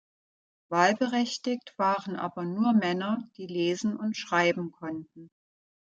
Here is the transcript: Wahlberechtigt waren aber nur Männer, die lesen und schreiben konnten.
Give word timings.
Wahlberechtigt 0.71 1.75
waren 1.77 2.15
aber 2.15 2.43
nur 2.43 2.73
Männer, 2.73 3.29
die 3.37 3.45
lesen 3.45 3.95
und 3.95 4.17
schreiben 4.17 4.71
konnten. 4.71 5.29